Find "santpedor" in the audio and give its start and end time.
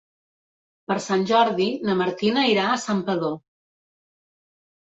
2.87-3.39